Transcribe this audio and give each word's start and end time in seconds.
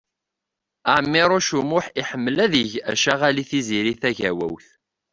Ɛmiṛuc 0.97 1.47
U 1.59 1.61
Muḥ 1.69 1.85
iḥemmel 2.01 2.37
ad 2.45 2.53
yeg 2.57 2.73
acaɣal 2.91 3.37
i 3.41 3.45
Tiziri 3.49 3.93
Tagawawt. 4.01 4.67